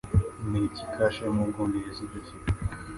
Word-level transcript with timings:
Ni 0.49 0.59
iki 0.67 0.83
kashe 0.93 1.21
yo 1.27 1.31
mu 1.37 1.43
Bwongereza 1.49 1.99
idafite? 2.07 2.47